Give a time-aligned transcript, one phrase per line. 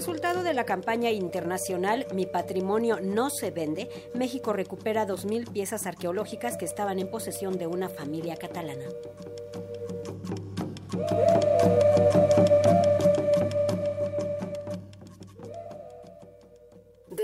[0.00, 6.56] resultado de la campaña internacional Mi patrimonio no se vende, México recupera 2.000 piezas arqueológicas
[6.56, 8.86] que estaban en posesión de una familia catalana.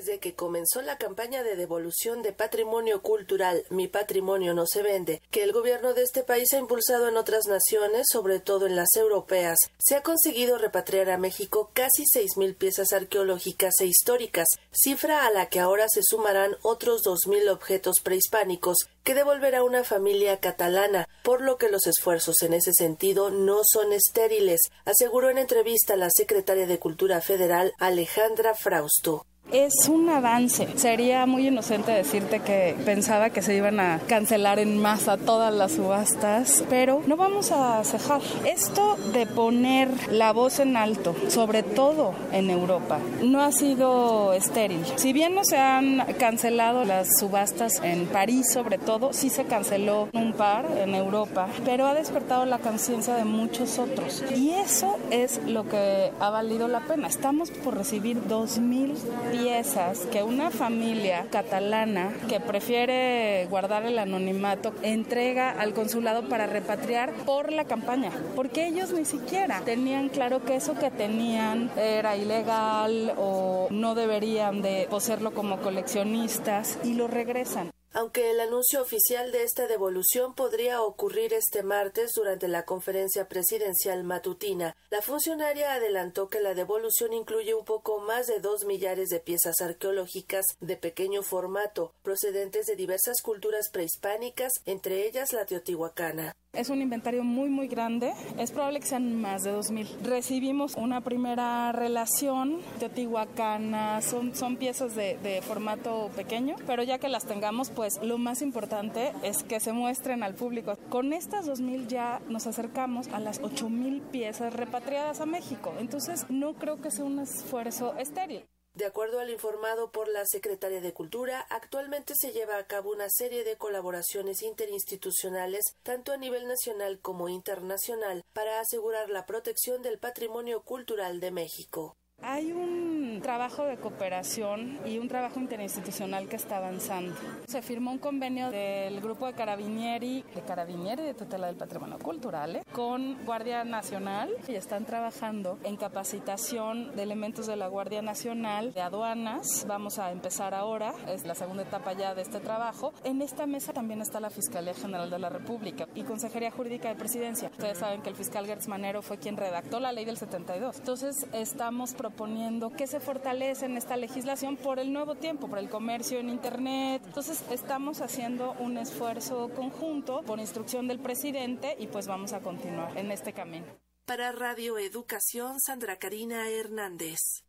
[0.00, 5.20] Desde que comenzó la campaña de devolución de patrimonio cultural Mi patrimonio no se vende,
[5.30, 8.96] que el gobierno de este país ha impulsado en otras naciones, sobre todo en las
[8.96, 15.30] europeas, se ha conseguido repatriar a México casi 6.000 piezas arqueológicas e históricas, cifra a
[15.30, 21.42] la que ahora se sumarán otros 2.000 objetos prehispánicos que devolverá una familia catalana, por
[21.42, 26.66] lo que los esfuerzos en ese sentido no son estériles, aseguró en entrevista la secretaria
[26.66, 29.26] de Cultura Federal Alejandra Frausto.
[29.52, 30.68] Es un avance.
[30.76, 35.72] Sería muy inocente decirte que pensaba que se iban a cancelar en masa todas las
[35.72, 38.20] subastas, pero no vamos a cejar.
[38.46, 44.84] Esto de poner la voz en alto, sobre todo en Europa, no ha sido estéril.
[44.94, 50.08] Si bien no se han cancelado las subastas en París, sobre todo, sí se canceló
[50.12, 54.22] un par en Europa, pero ha despertado la conciencia de muchos otros.
[54.36, 57.08] Y eso es lo que ha valido la pena.
[57.08, 65.50] Estamos por recibir 2.000 piezas que una familia catalana que prefiere guardar el anonimato entrega
[65.50, 70.74] al consulado para repatriar por la campaña, porque ellos ni siquiera tenían claro que eso
[70.74, 77.70] que tenían era ilegal o no deberían de poseerlo como coleccionistas y lo regresan.
[77.92, 84.04] Aunque el anuncio oficial de esta devolución podría ocurrir este martes durante la conferencia presidencial
[84.04, 89.18] matutina, la funcionaria adelantó que la devolución incluye un poco más de dos millares de
[89.18, 96.36] piezas arqueológicas de pequeño formato, procedentes de diversas culturas prehispánicas, entre ellas la teotihuacana.
[96.52, 100.02] Es un inventario muy muy grande, es probable que sean más de 2.000.
[100.02, 107.24] Recibimos una primera relación teotihuacana, son, son piezas de, formato pequeño, pero ya que las
[107.24, 110.76] tengamos, pues lo más importante es que se muestren al público.
[110.88, 116.54] Con estas 2.000 ya nos acercamos a las 8.000 piezas repatriadas a México, entonces no
[116.54, 118.44] creo que sea un esfuerzo estéril.
[118.74, 123.08] De acuerdo al informado por la Secretaría de Cultura, actualmente se lleva a cabo una
[123.08, 129.98] serie de colaboraciones interinstitucionales, tanto a nivel nacional como internacional, para asegurar la protección del
[129.98, 131.96] patrimonio cultural de México.
[132.22, 137.14] Hay un trabajo de cooperación y un trabajo interinstitucional que está avanzando.
[137.46, 142.56] Se firmó un convenio del grupo de Carabinieri, de Carabinieri de tutela del patrimonio cultural,
[142.56, 142.62] ¿eh?
[142.72, 148.82] con Guardia Nacional y están trabajando en capacitación de elementos de la Guardia Nacional, de
[148.82, 149.64] aduanas.
[149.68, 152.92] Vamos a empezar ahora, es la segunda etapa ya de este trabajo.
[153.04, 156.96] En esta mesa también está la Fiscalía General de la República y Consejería Jurídica de
[156.96, 157.48] Presidencia.
[157.52, 160.78] Ustedes saben que el fiscal Gertz Manero fue quien redactó la ley del 72.
[160.78, 165.68] Entonces, estamos proponiendo que se fortalece en esta legislación por el nuevo tiempo, por el
[165.68, 167.02] comercio en Internet.
[167.04, 172.96] Entonces estamos haciendo un esfuerzo conjunto por instrucción del presidente y pues vamos a continuar
[172.96, 173.66] en este camino.
[174.06, 177.44] Para Radio Educación, Sandra Karina Hernández.